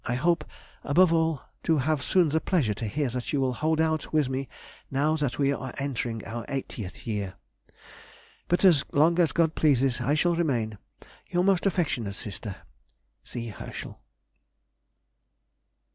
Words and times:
I 0.05 0.15
hope, 0.15 0.43
above 0.83 1.13
all, 1.13 1.43
to 1.61 1.77
have 1.77 2.01
soon 2.01 2.29
the 2.29 2.41
pleasure 2.41 2.73
to 2.73 2.87
hear 2.87 3.09
that 3.11 3.31
you 3.31 3.39
will 3.39 3.53
hold 3.53 3.79
out 3.79 4.11
with 4.11 4.29
me 4.29 4.49
now 4.89 5.15
that 5.17 5.37
we 5.37 5.53
are 5.53 5.75
entering 5.77 6.25
on 6.25 6.33
our 6.37 6.45
eightieth 6.49 7.05
year. 7.05 7.35
But 8.47 8.65
as 8.65 8.83
long 8.91 9.19
as 9.19 9.31
God 9.31 9.53
pleases 9.53 10.01
I 10.01 10.15
shall 10.15 10.33
remain 10.35 10.79
Your 11.29 11.43
most 11.43 11.67
affectionate 11.67 12.15
sister, 12.15 12.55
C. 13.23 13.49
HERSCHEL. 13.49 13.99